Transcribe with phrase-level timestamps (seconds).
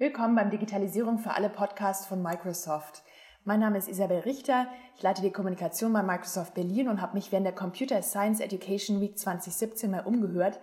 [0.00, 3.02] Willkommen beim Digitalisierung für alle Podcast von Microsoft.
[3.42, 4.68] Mein Name ist Isabel Richter.
[4.94, 9.00] Ich leite die Kommunikation bei Microsoft Berlin und habe mich während der Computer Science Education
[9.00, 10.60] Week 2017 mal umgehört,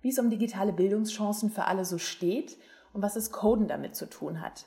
[0.00, 2.56] wie es um digitale Bildungschancen für alle so steht
[2.94, 4.64] und was es Coden damit zu tun hat.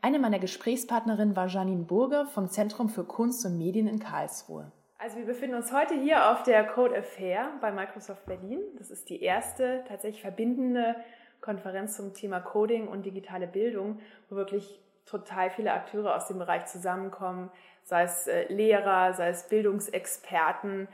[0.00, 4.70] Eine meiner Gesprächspartnerinnen war Janine Burger vom Zentrum für Kunst und Medien in Karlsruhe.
[4.96, 8.60] Also wir befinden uns heute hier auf der Code Affair bei Microsoft Berlin.
[8.78, 10.94] Das ist die erste tatsächlich verbindende
[11.40, 16.66] Konferenz zum Thema Coding und digitale Bildung, wo wirklich total viele Akteure aus dem Bereich
[16.66, 17.50] zusammenkommen,
[17.84, 20.88] sei es äh, Lehrer, sei es Bildungsexperten,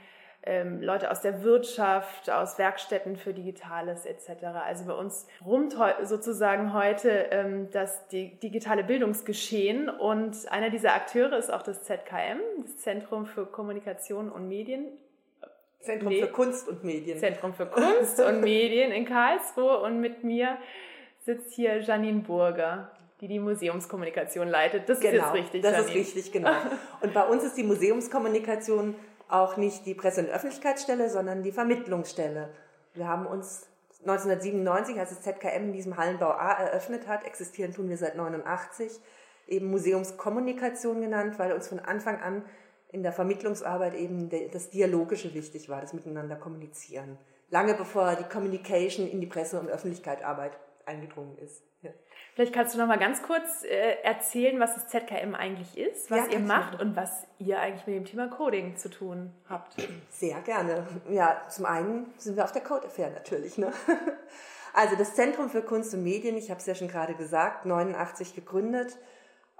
[0.46, 4.44] ähm, Leute aus der Wirtschaft, aus Werkstätten für Digitales etc.
[4.64, 11.52] Also bei uns rumt sozusagen heute ähm, das digitale Bildungsgeschehen und einer dieser Akteure ist
[11.52, 14.86] auch das ZKM, das Zentrum für Kommunikation und Medien
[15.80, 16.20] Zentrum nee.
[16.20, 17.18] für Kunst und Medien.
[17.18, 20.58] Zentrum für Kunst und Medien in Karlsruhe und mit mir
[21.24, 22.90] sitzt hier Janine Burger,
[23.20, 24.88] die die Museumskommunikation leitet.
[24.88, 25.62] Das genau, ist richtig.
[25.62, 25.90] Das Janine.
[25.90, 26.52] ist richtig, genau.
[27.00, 28.94] Und bei uns ist die Museumskommunikation
[29.28, 32.50] auch nicht die Presse- und Öffentlichkeitsstelle, sondern die Vermittlungsstelle.
[32.94, 33.68] Wir haben uns
[34.00, 38.92] 1997, als das ZKM in diesem Hallenbau A eröffnet hat, existieren tun wir seit 89,
[39.48, 42.44] eben Museumskommunikation genannt, weil uns von Anfang an
[42.96, 47.18] in der Vermittlungsarbeit eben das Dialogische wichtig war, das Miteinander kommunizieren.
[47.50, 50.52] Lange bevor die Communication in die Presse- und Öffentlichkeitsarbeit
[50.86, 51.62] eingedrungen ist.
[51.82, 51.90] Ja.
[52.34, 56.26] Vielleicht kannst du noch mal ganz kurz äh, erzählen, was das ZKM eigentlich ist, was
[56.26, 59.76] ja, ihr macht und was ihr eigentlich mit dem Thema Coding zu tun habt.
[60.10, 60.86] Sehr gerne.
[61.10, 63.58] Ja, zum einen sind wir auf der Code Affair natürlich.
[63.58, 63.72] Ne?
[64.78, 68.34] Also das Zentrum für Kunst und Medien, ich habe es ja schon gerade gesagt, 89
[68.34, 68.98] gegründet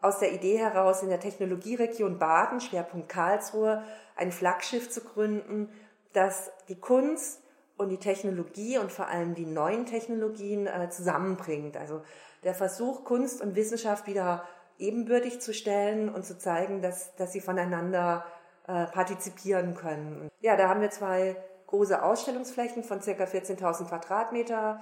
[0.00, 3.82] aus der Idee heraus, in der Technologieregion Baden, Schwerpunkt Karlsruhe,
[4.14, 5.68] ein Flaggschiff zu gründen,
[6.12, 7.42] das die Kunst
[7.76, 11.76] und die Technologie und vor allem die neuen Technologien äh, zusammenbringt.
[11.76, 12.02] Also
[12.44, 14.44] der Versuch, Kunst und Wissenschaft wieder
[14.78, 18.24] ebenbürtig zu stellen und zu zeigen, dass, dass sie voneinander
[18.66, 20.30] äh, partizipieren können.
[20.40, 21.36] Ja, da haben wir zwei
[21.66, 23.10] große Ausstellungsflächen von ca.
[23.10, 24.80] 14.000 Quadratmeter,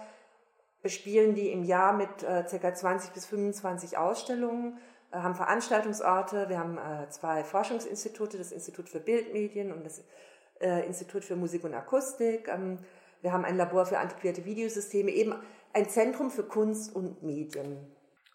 [0.83, 2.75] bespielen die im Jahr mit äh, ca.
[2.75, 4.79] 20 bis 25 Ausstellungen
[5.23, 10.03] haben Veranstaltungsorte, wir haben äh, zwei Forschungsinstitute, das Institut für Bildmedien und das
[10.61, 12.49] äh, Institut für Musik und Akustik.
[12.49, 12.79] Ähm,
[13.23, 15.35] wir haben ein Labor für antiquierte Videosysteme, eben
[15.73, 17.79] ein Zentrum für Kunst und Medien.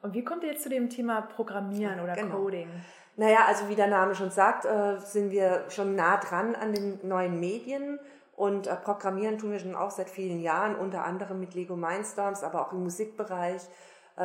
[0.01, 2.37] Und wie kommt ihr jetzt zu dem Thema Programmieren oder genau.
[2.37, 2.69] Coding?
[3.17, 4.65] Naja, also wie der Name schon sagt,
[5.05, 7.99] sind wir schon nah dran an den neuen Medien
[8.37, 12.61] und Programmieren tun wir schon auch seit vielen Jahren, unter anderem mit Lego Mindstorms, aber
[12.61, 13.67] auch im Musikbereich äh,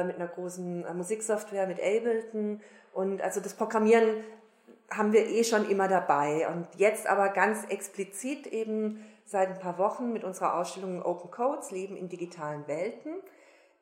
[0.05, 2.61] mit einer großen äh, Musiksoftware, mit Ableton.
[2.93, 4.25] Und also das Programmieren
[4.91, 6.49] haben wir eh schon immer dabei.
[6.49, 11.71] Und jetzt aber ganz explizit eben seit ein paar Wochen mit unserer Ausstellung Open Codes,
[11.71, 13.15] Leben in digitalen Welten,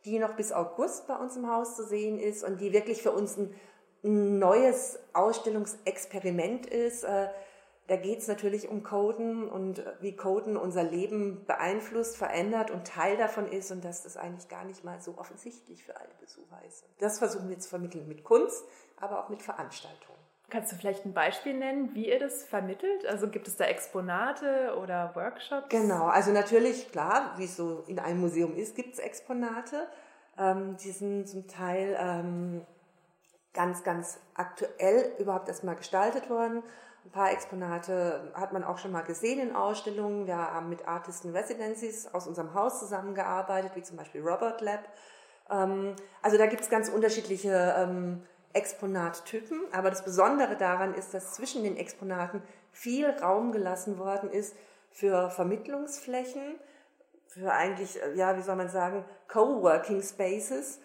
[0.05, 3.12] die noch bis August bei uns im Haus zu sehen ist und die wirklich für
[3.12, 7.05] uns ein neues Ausstellungsexperiment ist.
[7.87, 12.87] Äh, da geht es natürlich um Coden und wie Coden unser Leben beeinflusst, verändert und
[12.87, 16.60] Teil davon ist und dass das eigentlich gar nicht mal so offensichtlich für alle Besucher
[16.66, 16.84] ist.
[16.98, 18.65] Das versuchen wir zu vermitteln mit Kunst,
[18.97, 20.12] aber auch mit Veranstaltungen.
[20.53, 23.06] Kannst du vielleicht ein Beispiel nennen, wie ihr das vermittelt?
[23.06, 25.70] Also gibt es da Exponate oder Workshops?
[25.70, 29.88] Genau, also natürlich, klar, wie es so in einem Museum ist, gibt es Exponate.
[30.38, 32.66] Ähm, die sind zum Teil ähm,
[33.54, 36.62] ganz, ganz aktuell überhaupt erstmal gestaltet worden
[37.05, 40.27] ein paar Exponate hat man auch schon mal gesehen in Ausstellungen.
[40.27, 44.89] Wir haben mit Artisten Residencies aus unserem Haus zusammengearbeitet, wie zum Beispiel Robert Lab.
[45.51, 49.62] Ähm, also da gibt es ganz unterschiedliche ähm, Exponattypen.
[49.73, 54.55] Aber das Besondere daran ist, dass zwischen den Exponaten viel Raum gelassen worden ist
[54.91, 56.57] für Vermittlungsflächen,
[57.27, 60.79] für eigentlich, äh, ja, wie soll man sagen, Coworking Spaces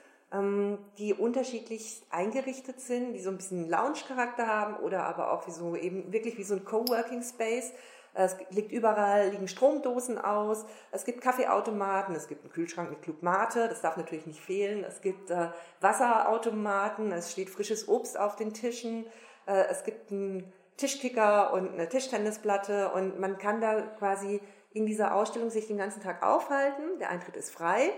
[0.97, 5.75] die unterschiedlich eingerichtet sind, die so ein bisschen Lounge-Charakter haben oder aber auch wie so
[5.75, 7.71] eben wirklich wie so ein Coworking Space.
[8.13, 13.21] Es liegt überall, liegen Stromdosen aus, es gibt Kaffeeautomaten, es gibt einen Kühlschrank mit Club
[13.21, 15.49] das darf natürlich nicht fehlen, es gibt äh,
[15.81, 19.06] Wasserautomaten, es steht frisches Obst auf den Tischen,
[19.45, 24.41] äh, es gibt einen Tischkicker und eine Tischtennisplatte und man kann da quasi
[24.74, 26.97] in dieser Ausstellung sich den ganzen Tag aufhalten.
[27.00, 27.94] Der Eintritt ist frei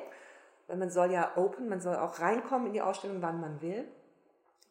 [0.70, 3.88] weil man soll ja open, man soll auch reinkommen in die Ausstellung, wann man will.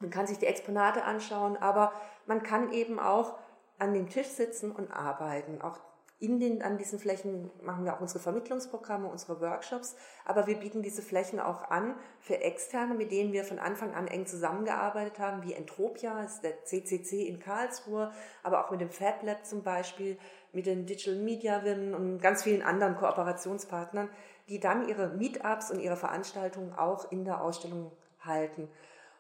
[0.00, 1.92] Man kann sich die Exponate anschauen, aber
[2.26, 3.34] man kann eben auch
[3.78, 5.60] an dem Tisch sitzen und arbeiten.
[5.60, 5.80] Auch
[6.20, 10.82] in den, an diesen Flächen machen wir auch unsere Vermittlungsprogramme, unsere Workshops, aber wir bieten
[10.82, 15.44] diese Flächen auch an für Externe, mit denen wir von Anfang an eng zusammengearbeitet haben,
[15.44, 18.10] wie Entropia, ist der CCC in Karlsruhe,
[18.42, 20.18] aber auch mit dem Fab Lab zum Beispiel,
[20.52, 24.08] mit den Digital Media Women und ganz vielen anderen Kooperationspartnern,
[24.48, 28.68] die dann ihre Meetups und ihre Veranstaltungen auch in der Ausstellung halten.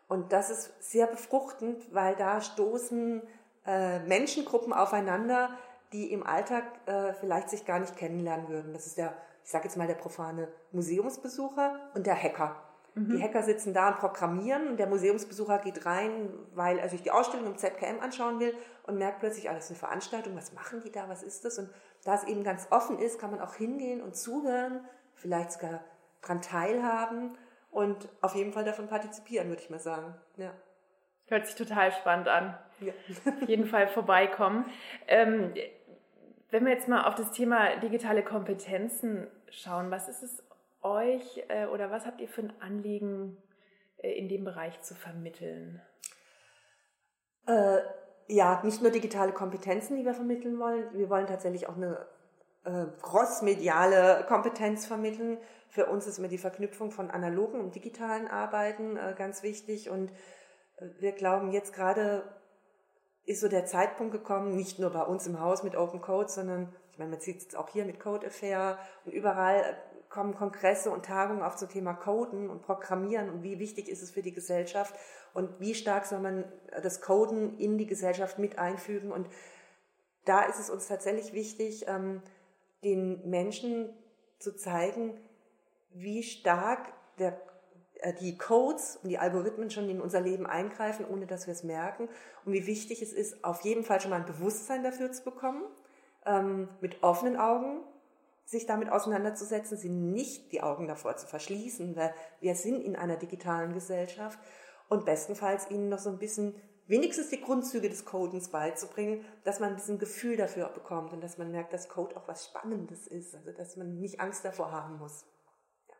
[0.08, 3.22] Und das ist sehr befruchtend, weil da stoßen
[3.66, 5.50] äh, Menschengruppen aufeinander,
[5.92, 8.72] die im Alltag äh, vielleicht sich gar nicht kennenlernen würden.
[8.72, 9.14] Das ist der,
[9.44, 12.56] ich sage jetzt mal, der profane Museumsbesucher und der Hacker.
[12.94, 13.16] Mhm.
[13.16, 17.10] Die Hacker sitzen da und programmieren und der Museumsbesucher geht rein, weil er sich die
[17.10, 18.54] Ausstellung im ZKM anschauen will
[18.86, 21.58] und merkt plötzlich, ah, das ist eine Veranstaltung, was machen die da, was ist das?
[21.58, 21.70] Und
[22.04, 24.84] da es eben ganz offen ist, kann man auch hingehen und zuhören,
[25.18, 25.84] vielleicht sogar
[26.22, 27.36] dran teilhaben
[27.70, 30.14] und auf jeden Fall davon partizipieren, würde ich mal sagen.
[30.36, 30.52] Ja.
[31.26, 32.56] Hört sich total spannend an.
[32.80, 32.92] Ja.
[33.42, 34.64] auf jeden Fall vorbeikommen.
[35.06, 35.52] Ähm,
[36.50, 40.42] wenn wir jetzt mal auf das Thema digitale Kompetenzen schauen, was ist es
[40.82, 43.36] euch äh, oder was habt ihr für ein Anliegen
[43.98, 45.82] äh, in dem Bereich zu vermitteln?
[47.46, 47.80] Äh,
[48.28, 50.86] ja, nicht nur digitale Kompetenzen, die wir vermitteln wollen.
[50.92, 52.06] Wir wollen tatsächlich auch eine
[52.68, 55.38] äh, crossmediale Kompetenz vermitteln.
[55.70, 60.10] Für uns ist immer die Verknüpfung von analogen und digitalen Arbeiten äh, ganz wichtig und
[60.76, 62.22] äh, wir glauben jetzt gerade
[63.24, 66.74] ist so der Zeitpunkt gekommen, nicht nur bei uns im Haus mit Open Code, sondern
[66.92, 69.76] ich meine, man sieht es auch hier mit Code Affair und überall
[70.08, 74.10] kommen Kongresse und Tagungen auf zum Thema Coden und Programmieren und wie wichtig ist es
[74.10, 74.94] für die Gesellschaft
[75.34, 76.44] und wie stark soll man
[76.82, 79.12] das Coden in die Gesellschaft mit einfügen.
[79.12, 79.28] Und
[80.24, 82.22] da ist es uns tatsächlich wichtig, ähm,
[82.84, 83.90] den Menschen
[84.38, 85.18] zu zeigen,
[85.92, 87.40] wie stark der,
[88.00, 91.64] äh, die Codes und die Algorithmen schon in unser Leben eingreifen, ohne dass wir es
[91.64, 92.08] merken.
[92.44, 95.62] Und wie wichtig es ist, auf jeden Fall schon mal ein Bewusstsein dafür zu bekommen,
[96.26, 97.80] ähm, mit offenen Augen
[98.44, 103.16] sich damit auseinanderzusetzen, sie nicht die Augen davor zu verschließen, weil wir sind in einer
[103.16, 104.38] digitalen Gesellschaft
[104.88, 106.54] und bestenfalls ihnen noch so ein bisschen
[106.88, 111.50] wenigstens die Grundzüge des Codens beizubringen, dass man ein Gefühl dafür bekommt und dass man
[111.50, 115.24] merkt, dass Code auch was Spannendes ist, also dass man nicht Angst davor haben muss.
[115.88, 115.94] Ja.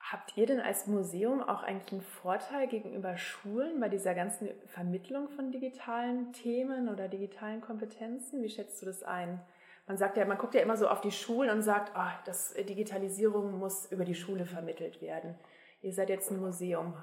[0.00, 5.28] Habt ihr denn als Museum auch eigentlich einen Vorteil gegenüber Schulen bei dieser ganzen Vermittlung
[5.28, 8.42] von digitalen Themen oder digitalen Kompetenzen?
[8.42, 9.40] Wie schätzt du das ein?
[9.88, 12.52] man sagt ja, man guckt ja immer so auf die Schulen und sagt, oh, das
[12.52, 15.34] äh, Digitalisierung muss über die Schule vermittelt werden.
[15.80, 16.94] Ihr seid jetzt ein Museum.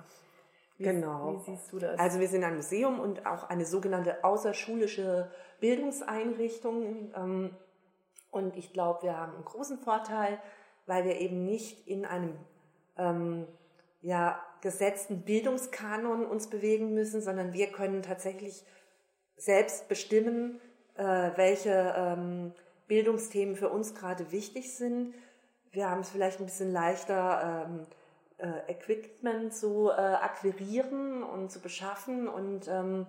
[0.77, 1.33] Wie, genau.
[1.33, 1.99] Wie siehst du das?
[1.99, 7.13] Also wir sind ein Museum und auch eine sogenannte außerschulische Bildungseinrichtung.
[7.15, 7.55] Ähm,
[8.31, 10.39] und ich glaube, wir haben einen großen Vorteil,
[10.85, 12.35] weil wir eben nicht in einem
[12.97, 13.47] ähm,
[14.01, 18.65] ja, gesetzten Bildungskanon uns bewegen müssen, sondern wir können tatsächlich
[19.37, 20.59] selbst bestimmen,
[20.95, 22.53] äh, welche ähm,
[22.87, 25.13] Bildungsthemen für uns gerade wichtig sind.
[25.71, 27.87] Wir haben es vielleicht ein bisschen leichter, ähm,
[28.37, 32.27] äh, Equipment zu äh, akquirieren und zu beschaffen.
[32.27, 33.07] Und ähm,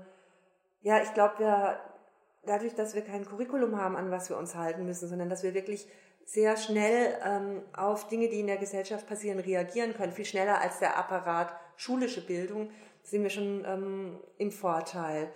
[0.82, 1.81] ja, ich glaube, wir
[2.46, 5.55] dadurch, dass wir kein Curriculum haben, an was wir uns halten müssen, sondern dass wir
[5.55, 5.88] wirklich
[6.25, 10.78] sehr schnell ähm, auf Dinge, die in der Gesellschaft passieren, reagieren können, viel schneller als
[10.78, 12.70] der Apparat schulische Bildung,
[13.02, 15.31] sind wir schon ähm, im Vorteil.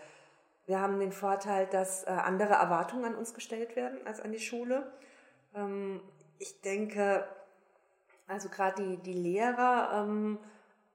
[0.66, 4.40] Wir haben den Vorteil, dass äh, andere Erwartungen an uns gestellt werden als an die
[4.40, 4.92] Schule.
[5.54, 6.00] Ähm,
[6.38, 7.24] ich denke,
[8.30, 10.38] also gerade die, die Lehrer ähm,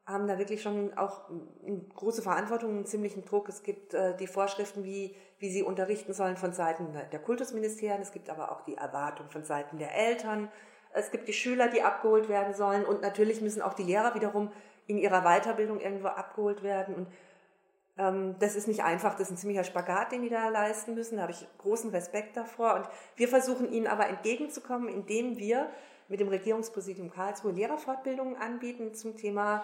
[0.05, 1.21] haben da wirklich schon auch
[1.65, 3.49] eine große Verantwortung, einen ziemlichen Druck.
[3.49, 8.01] Es gibt äh, die Vorschriften, wie, wie sie unterrichten sollen von Seiten der Kultusministerien.
[8.01, 10.49] Es gibt aber auch die Erwartung von Seiten der Eltern.
[10.93, 12.85] Es gibt die Schüler, die abgeholt werden sollen.
[12.85, 14.51] Und natürlich müssen auch die Lehrer wiederum
[14.87, 16.95] in ihrer Weiterbildung irgendwo abgeholt werden.
[16.95, 17.07] Und
[17.97, 21.15] ähm, das ist nicht einfach, das ist ein ziemlicher Spagat, den die da leisten müssen.
[21.15, 22.75] Da habe ich großen Respekt davor.
[22.75, 25.69] Und wir versuchen ihnen aber entgegenzukommen, indem wir
[26.07, 29.63] mit dem Regierungspräsidium Karlsruhe Lehrerfortbildungen anbieten zum Thema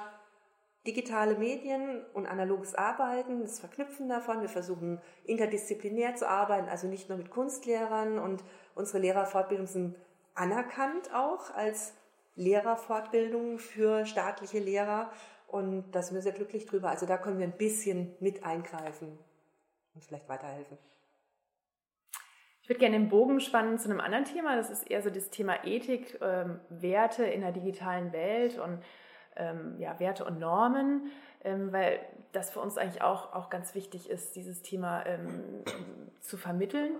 [0.85, 4.41] digitale Medien und analoges Arbeiten, das Verknüpfen davon.
[4.41, 8.43] Wir versuchen interdisziplinär zu arbeiten, also nicht nur mit Kunstlehrern und
[8.73, 9.95] unsere Lehrerfortbildungen sind
[10.33, 11.93] anerkannt auch als
[12.35, 15.11] Lehrerfortbildungen für staatliche Lehrer.
[15.47, 16.89] Und da sind wir sehr glücklich drüber.
[16.89, 19.19] Also da können wir ein bisschen mit eingreifen
[19.93, 20.77] und vielleicht weiterhelfen.
[22.61, 24.55] Ich würde gerne den Bogen spannen zu einem anderen Thema.
[24.55, 28.83] Das ist eher so das Thema Ethik, ähm, Werte in der digitalen Welt und
[29.35, 31.11] ähm, ja, Werte und Normen,
[31.43, 31.99] ähm, weil
[32.31, 35.63] das für uns eigentlich auch, auch ganz wichtig ist, dieses Thema ähm,
[36.19, 36.99] zu vermitteln.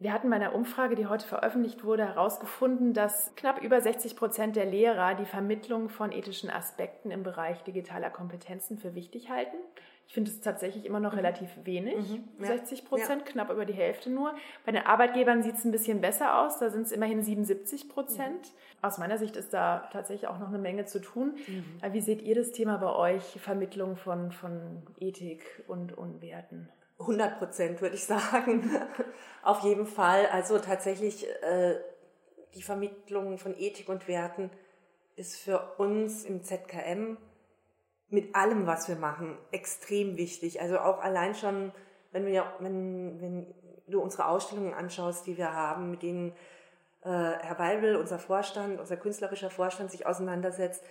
[0.00, 4.54] Wir hatten bei einer Umfrage, die heute veröffentlicht wurde, herausgefunden, dass knapp über 60 Prozent
[4.54, 9.56] der Lehrer die Vermittlung von ethischen Aspekten im Bereich digitaler Kompetenzen für wichtig halten.
[10.06, 11.18] Ich finde es tatsächlich immer noch mhm.
[11.18, 12.24] relativ wenig, mhm.
[12.40, 12.46] ja.
[12.46, 13.32] 60 Prozent, ja.
[13.32, 14.34] knapp über die Hälfte nur.
[14.64, 18.40] Bei den Arbeitgebern sieht es ein bisschen besser aus, da sind es immerhin 77 Prozent.
[18.40, 18.86] Mhm.
[18.86, 21.34] Aus meiner Sicht ist da tatsächlich auch noch eine Menge zu tun.
[21.48, 21.92] Mhm.
[21.92, 26.68] Wie seht ihr das Thema bei euch, Vermittlung von, von Ethik und, und Werten?
[26.98, 28.70] 100 Prozent, würde ich sagen.
[29.42, 30.26] Auf jeden Fall.
[30.26, 31.76] Also tatsächlich äh,
[32.54, 34.50] die Vermittlung von Ethik und Werten
[35.16, 37.16] ist für uns im ZKM
[38.10, 40.60] mit allem, was wir machen, extrem wichtig.
[40.60, 41.72] Also auch allein schon,
[42.12, 43.54] wenn, wir, wenn, wenn
[43.86, 46.32] du unsere Ausstellungen anschaust, die wir haben, mit denen
[47.02, 50.82] äh, Herr Weibel, unser Vorstand, unser künstlerischer Vorstand sich auseinandersetzt,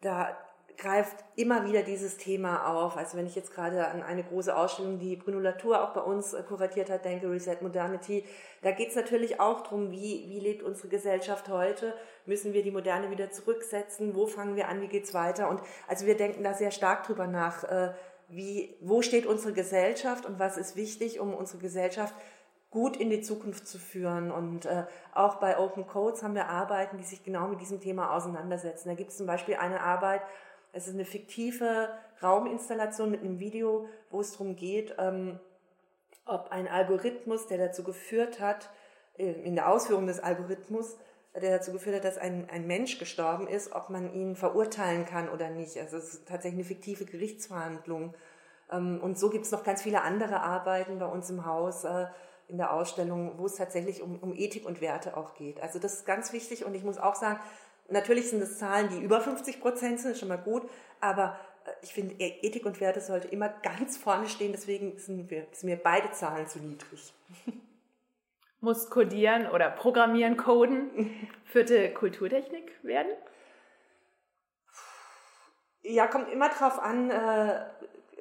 [0.00, 0.36] da
[0.76, 2.96] greift immer wieder dieses Thema auf.
[2.96, 6.32] Also wenn ich jetzt gerade an eine große Ausstellung, die Bruno Latour auch bei uns
[6.32, 8.24] äh, kuratiert hat, denke, Reset Modernity,
[8.62, 11.94] da geht es natürlich auch darum, wie, wie lebt unsere Gesellschaft heute?
[12.26, 14.14] Müssen wir die Moderne wieder zurücksetzen?
[14.14, 14.80] Wo fangen wir an?
[14.80, 15.48] Wie geht's weiter?
[15.48, 17.92] Und also wir denken da sehr stark drüber nach, äh,
[18.28, 22.14] wie, wo steht unsere Gesellschaft und was ist wichtig, um unsere Gesellschaft
[22.74, 24.32] gut in die Zukunft zu führen.
[24.32, 28.12] Und äh, auch bei Open Codes haben wir Arbeiten, die sich genau mit diesem Thema
[28.12, 28.88] auseinandersetzen.
[28.88, 30.22] Da gibt es zum Beispiel eine Arbeit,
[30.74, 31.88] es ist eine fiktive
[32.22, 35.38] Rauminstallation mit einem Video, wo es darum geht, ähm,
[36.26, 38.70] ob ein Algorithmus, der dazu geführt hat,
[39.16, 40.96] äh, in der Ausführung des Algorithmus,
[41.34, 45.28] der dazu geführt hat, dass ein, ein Mensch gestorben ist, ob man ihn verurteilen kann
[45.28, 45.78] oder nicht.
[45.78, 48.14] Also es ist tatsächlich eine fiktive Gerichtsverhandlung.
[48.70, 52.06] Ähm, und so gibt es noch ganz viele andere Arbeiten bei uns im Haus äh,
[52.48, 55.62] in der Ausstellung, wo es tatsächlich um, um Ethik und Werte auch geht.
[55.62, 57.40] Also das ist ganz wichtig und ich muss auch sagen,
[57.88, 60.68] Natürlich sind es Zahlen, die über 50 Prozent sind, ist schon mal gut,
[61.00, 65.30] aber äh, ich finde, e- Ethik und Werte sollte immer ganz vorne stehen, deswegen sind,
[65.30, 67.12] wir, sind mir beide Zahlen zu niedrig.
[68.60, 71.10] Muss codieren oder programmieren, coden
[71.44, 73.12] vierte Kulturtechnik werden?
[75.82, 77.66] Ja, kommt immer darauf an, äh,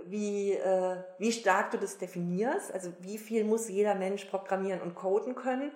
[0.03, 2.73] wie, äh, wie stark du das definierst.
[2.73, 5.71] Also wie viel muss jeder Mensch programmieren und coden können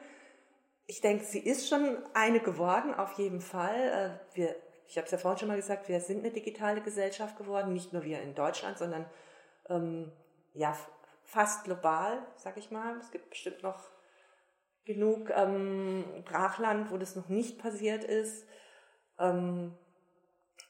[0.88, 4.20] ich denke, sie ist schon eine geworden, auf jeden Fall.
[4.34, 4.56] Äh, wir,
[4.88, 7.92] ich habe es ja vorhin schon mal gesagt, wir sind eine digitale Gesellschaft geworden, nicht
[7.92, 9.06] nur wir in Deutschland, sondern
[9.70, 10.12] ähm,
[10.54, 10.76] ja
[11.24, 12.98] fast global, sag ich mal.
[13.00, 13.84] Es gibt bestimmt noch
[14.86, 18.48] genug ähm, Brachland, wo das noch nicht passiert ist.
[19.20, 19.78] Ähm,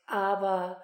[0.08, 0.82] aber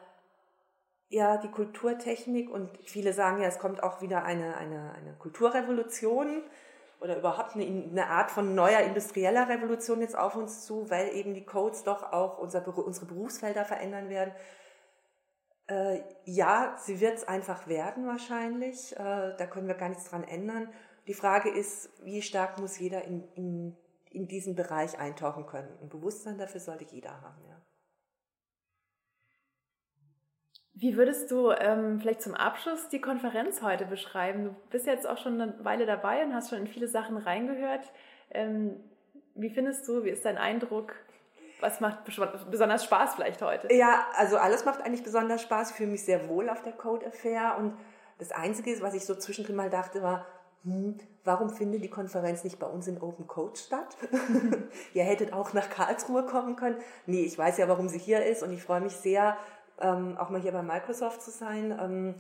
[1.09, 6.43] ja, die Kulturtechnik und viele sagen ja, es kommt auch wieder eine, eine, eine Kulturrevolution
[7.03, 11.33] oder überhaupt eine, eine, Art von neuer industrieller Revolution jetzt auf uns zu, weil eben
[11.33, 14.33] die Codes doch auch unser, unsere Berufsfelder verändern werden.
[15.67, 18.93] Äh, ja, sie wird es einfach werden wahrscheinlich.
[18.93, 20.69] Äh, da können wir gar nichts dran ändern.
[21.07, 23.77] Die Frage ist, wie stark muss jeder in, in,
[24.09, 25.77] in diesen Bereich eintauchen können.
[25.81, 27.43] Ein Bewusstsein dafür sollte jeder haben.
[27.49, 27.52] Ja.
[30.75, 34.45] Wie würdest du ähm, vielleicht zum Abschluss die Konferenz heute beschreiben?
[34.45, 37.91] Du bist jetzt auch schon eine Weile dabei und hast schon in viele Sachen reingehört.
[38.31, 38.79] Ähm,
[39.35, 40.93] wie findest du, wie ist dein Eindruck?
[41.59, 43.73] Was macht besonders Spaß vielleicht heute?
[43.73, 45.71] Ja, also alles macht eigentlich besonders Spaß.
[45.71, 47.55] Ich fühle mich sehr wohl auf der Code Affair.
[47.57, 47.77] Und
[48.17, 50.25] das Einzige, was ich so zwischendrin mal dachte, war,
[50.63, 53.95] hm, warum findet die Konferenz nicht bei uns in Open Code statt?
[54.93, 56.77] Ihr hättet auch nach Karlsruhe kommen können.
[57.05, 59.37] Nee, ich weiß ja, warum sie hier ist und ich freue mich sehr,
[59.81, 61.77] ähm, auch mal hier bei Microsoft zu sein.
[61.79, 62.15] Ähm,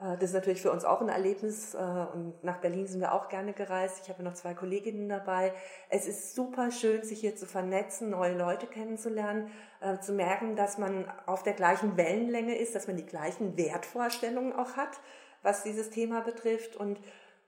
[0.00, 3.12] äh, das ist natürlich für uns auch ein Erlebnis äh, und nach Berlin sind wir
[3.12, 4.00] auch gerne gereist.
[4.02, 5.52] Ich habe noch zwei Kolleginnen dabei.
[5.88, 10.78] Es ist super schön, sich hier zu vernetzen, neue Leute kennenzulernen, äh, zu merken, dass
[10.78, 15.00] man auf der gleichen Wellenlänge ist, dass man die gleichen Wertvorstellungen auch hat,
[15.42, 17.00] was dieses Thema betrifft und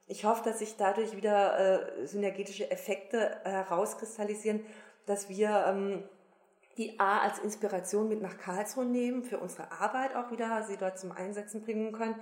[0.09, 4.61] ich hoffe, dass sich dadurch wieder äh, synergetische Effekte herauskristallisieren,
[5.07, 6.03] dass wir ähm,
[6.79, 10.99] die A als Inspiration mit nach Karlsruhe nehmen, für unsere Arbeit auch wieder, sie dort
[10.99, 12.17] zum Einsetzen bringen können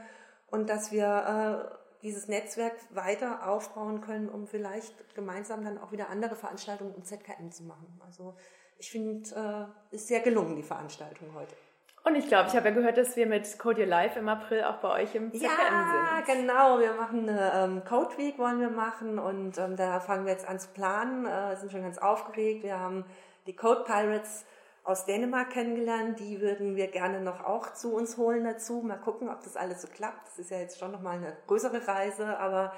[0.50, 6.08] und dass wir äh, dieses Netzwerk weiter aufbauen können, um vielleicht gemeinsam dann auch wieder
[6.08, 8.00] andere Veranstaltungen im ZKM zu machen.
[8.04, 8.34] Also
[8.78, 11.54] ich finde, äh, ist sehr gelungen, die Veranstaltung heute.
[12.02, 14.64] Und ich glaube, ich habe ja gehört, dass wir mit Code Your Life im April
[14.64, 16.28] auch bei euch im ZKM ja, sind.
[16.28, 16.78] Ja, genau.
[16.78, 19.18] Wir machen eine ähm, Code Week, wollen wir machen.
[19.18, 21.26] Und ähm, da fangen wir jetzt an zu planen.
[21.26, 22.62] Äh, sind schon ganz aufgeregt.
[22.62, 23.04] Wir haben
[23.50, 24.44] die Code Pirates
[24.84, 26.20] aus Dänemark kennengelernt.
[26.20, 28.80] Die würden wir gerne noch auch zu uns holen dazu.
[28.80, 30.28] Mal gucken, ob das alles so klappt.
[30.28, 32.72] Das ist ja jetzt schon nochmal eine größere Reise, aber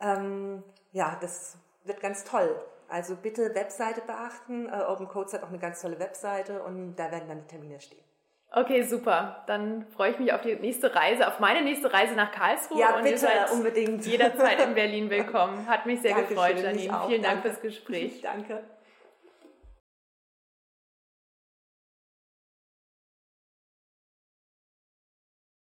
[0.00, 2.60] ähm, ja, das wird ganz toll.
[2.88, 4.66] Also bitte Webseite beachten.
[4.66, 7.78] Äh, Open Codes hat auch eine ganz tolle Webseite und da werden dann die Termine
[7.78, 8.02] stehen.
[8.50, 9.44] Okay, super.
[9.46, 12.80] Dann freue ich mich auf die nächste Reise, auf meine nächste Reise nach Karlsruhe.
[12.80, 14.04] Ja, und bitte, unbedingt.
[14.04, 15.68] Jederzeit in Berlin willkommen.
[15.68, 17.02] Hat mich sehr Dankeschön, gefreut, Janine.
[17.06, 18.20] Vielen Dank fürs Gespräch.
[18.22, 18.64] Danke.